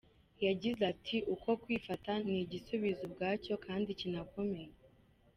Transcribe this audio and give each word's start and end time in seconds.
Yagize 0.45 0.81
ati 0.93 1.17
“Uko 1.33 1.49
kwifata 1.63 2.11
ni 2.27 2.35
igisubizo 2.43 3.01
ubwacyo 3.07 3.53
kandi 3.65 3.89
kinakomeye. 3.99 4.73